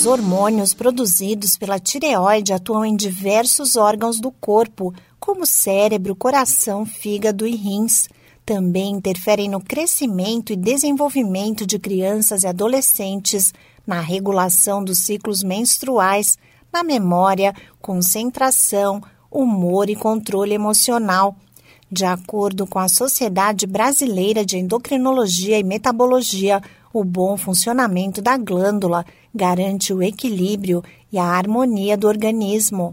[0.00, 7.46] Os hormônios produzidos pela tireoide atuam em diversos órgãos do corpo, como cérebro, coração, fígado
[7.46, 8.08] e rins.
[8.46, 13.52] Também interferem no crescimento e desenvolvimento de crianças e adolescentes,
[13.86, 16.38] na regulação dos ciclos menstruais,
[16.72, 21.36] na memória, concentração, humor e controle emocional.
[21.92, 26.62] De acordo com a Sociedade Brasileira de Endocrinologia e Metabologia,
[26.92, 29.04] o bom funcionamento da glândula
[29.34, 32.90] garante o equilíbrio e a harmonia do organismo.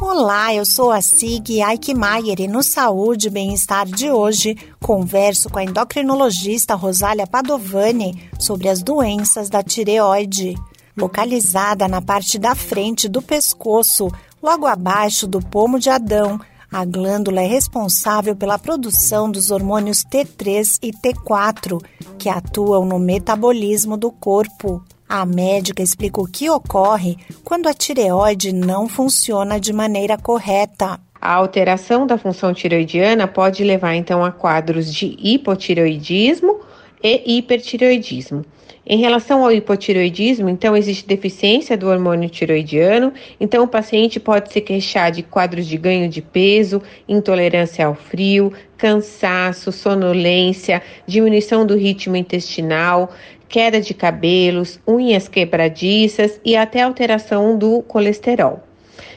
[0.00, 5.58] Olá, eu sou a Sig Eichmeier e no Saúde e Bem-Estar de hoje converso com
[5.58, 10.54] a endocrinologista Rosália Padovani sobre as doenças da tireoide.
[10.96, 14.10] Localizada na parte da frente do pescoço,
[14.42, 16.38] logo abaixo do pomo de Adão,
[16.72, 21.78] a glândula é responsável pela produção dos hormônios T3 e T4,
[22.18, 24.82] que atuam no metabolismo do corpo.
[25.06, 30.98] A médica explica o que ocorre quando a tireoide não funciona de maneira correta.
[31.20, 36.60] A alteração da função tiroidiana pode levar então a quadros de hipotireoidismo
[37.02, 38.46] e hipertireoidismo.
[38.84, 44.60] Em relação ao hipotiroidismo, então existe deficiência do hormônio tiroidiano, então o paciente pode se
[44.60, 52.16] queixar de quadros de ganho de peso, intolerância ao frio, cansaço, sonolência, diminuição do ritmo
[52.16, 53.12] intestinal,
[53.48, 58.71] queda de cabelos, unhas quebradiças e até alteração do colesterol.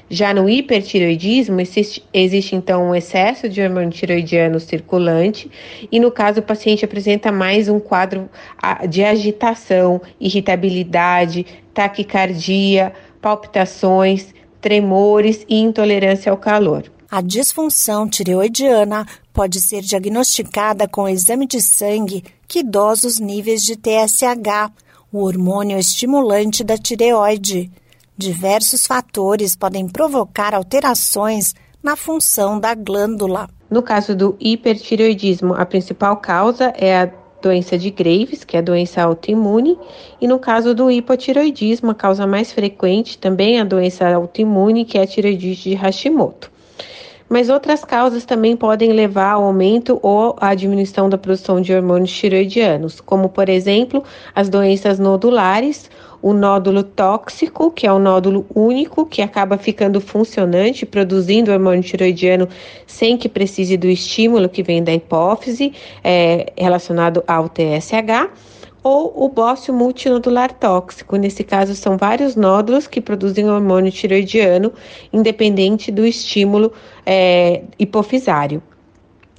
[0.10, 5.50] Já no hipertiroidismo, existe, existe, então um excesso de hormônio tiroidiano circulante,
[5.92, 8.30] e no caso o paciente apresenta mais um quadro
[8.88, 16.84] de agitação, irritabilidade, taquicardia, palpitações, tremores e intolerância ao calor.
[17.10, 23.76] A disfunção tireoidiana pode ser diagnosticada com exame de sangue que dosa os níveis de
[23.76, 24.72] TSH,
[25.12, 27.72] o hormônio estimulante da tireoide.
[28.18, 33.50] Diversos fatores podem provocar alterações na função da glândula.
[33.70, 37.12] No caso do hipertireoidismo, a principal causa é a
[37.42, 39.78] doença de Graves, que é a doença autoimune,
[40.22, 44.98] e no caso do hipotireoidismo, a causa mais frequente também é a doença autoimune, que
[44.98, 46.50] é a tireoidite de Hashimoto.
[47.28, 52.12] Mas outras causas também podem levar ao aumento ou à diminuição da produção de hormônios
[52.12, 54.04] tireoidianos, como por exemplo
[54.34, 55.90] as doenças nodulares
[56.26, 62.50] o nódulo tóxico, que é um nódulo único, que acaba ficando funcionante, produzindo hormônio tiroidiano
[62.88, 65.72] sem que precise do estímulo que vem da hipófise,
[66.04, 68.32] é, relacionado ao TSH
[68.86, 71.16] ou o bócio multinodular tóxico.
[71.16, 74.72] Nesse caso, são vários nódulos que produzem hormônio tiroidiano,
[75.12, 76.72] independente do estímulo
[77.04, 78.62] é, hipofisário.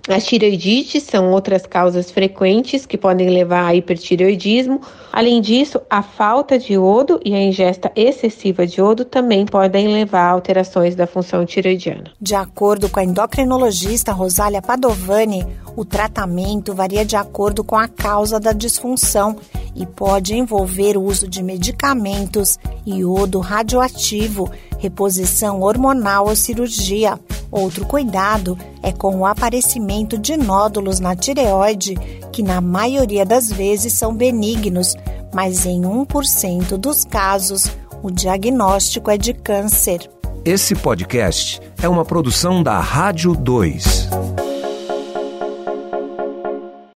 [0.08, 4.80] As tireoidites são outras causas frequentes que podem levar a hipertireoidismo.
[5.12, 10.28] Além disso, a falta de iodo e a ingesta excessiva de iodo também podem levar
[10.28, 12.12] a alterações da função tireoidiana.
[12.20, 15.44] De acordo com a endocrinologista Rosália Padovani,
[15.74, 19.36] o tratamento varia de acordo com a causa da disfunção
[19.74, 27.18] e pode envolver o uso de medicamentos, iodo radioativo, reposição hormonal ou cirurgia.
[27.50, 31.94] Outro cuidado é com o aparecimento de nódulos na tireoide,
[32.32, 34.96] que na maioria das vezes são benignos,
[35.32, 37.70] mas em 1% dos casos
[38.02, 40.10] o diagnóstico é de câncer.
[40.44, 44.45] Esse podcast é uma produção da Rádio 2.